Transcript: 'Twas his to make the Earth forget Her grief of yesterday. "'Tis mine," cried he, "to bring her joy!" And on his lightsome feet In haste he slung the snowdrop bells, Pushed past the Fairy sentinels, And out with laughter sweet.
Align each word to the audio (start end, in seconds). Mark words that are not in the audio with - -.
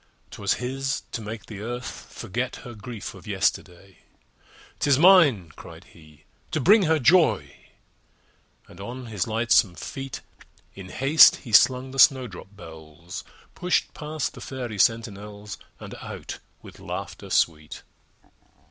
'Twas 0.31 0.53
his 0.53 1.03
to 1.11 1.21
make 1.21 1.45
the 1.45 1.59
Earth 1.59 2.07
forget 2.11 2.55
Her 2.65 2.73
grief 2.73 3.13
of 3.13 3.27
yesterday. 3.27 3.99
"'Tis 4.79 4.97
mine," 4.97 5.51
cried 5.55 5.83
he, 5.83 6.23
"to 6.49 6.59
bring 6.59 6.85
her 6.85 6.97
joy!" 6.97 7.55
And 8.67 8.81
on 8.81 9.05
his 9.05 9.27
lightsome 9.27 9.75
feet 9.75 10.21
In 10.73 10.89
haste 10.89 11.35
he 11.45 11.51
slung 11.51 11.91
the 11.91 11.99
snowdrop 11.99 12.55
bells, 12.55 13.23
Pushed 13.53 13.93
past 13.93 14.33
the 14.33 14.41
Fairy 14.41 14.79
sentinels, 14.79 15.59
And 15.79 15.93
out 16.01 16.39
with 16.63 16.79
laughter 16.79 17.29
sweet. 17.29 17.83